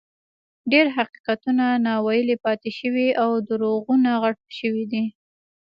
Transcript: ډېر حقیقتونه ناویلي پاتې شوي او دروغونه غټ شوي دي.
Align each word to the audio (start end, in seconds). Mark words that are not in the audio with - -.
ډېر 0.71 0.85
حقیقتونه 0.97 1.65
ناویلي 1.85 2.35
پاتې 2.45 2.69
شوي 2.79 3.07
او 3.23 3.29
دروغونه 3.49 4.11
غټ 4.23 4.39
شوي 4.59 4.85
دي. 4.91 5.03